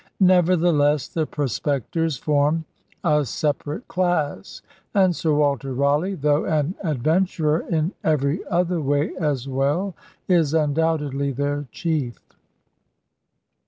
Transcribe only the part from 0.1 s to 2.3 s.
Nevertheless the prospect ors